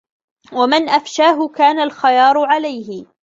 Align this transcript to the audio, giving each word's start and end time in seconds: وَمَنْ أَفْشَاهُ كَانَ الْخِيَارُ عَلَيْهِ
وَمَنْ 0.53 0.89
أَفْشَاهُ 0.89 1.47
كَانَ 1.47 1.79
الْخِيَارُ 1.79 2.45
عَلَيْهِ 2.45 3.05